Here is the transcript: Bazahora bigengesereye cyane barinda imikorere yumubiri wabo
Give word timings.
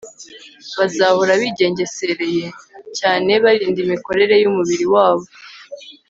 Bazahora 0.77 1.31
bigengesereye 1.41 2.45
cyane 2.97 3.31
barinda 3.43 3.79
imikorere 3.85 4.33
yumubiri 4.43 4.85
wabo 4.95 5.25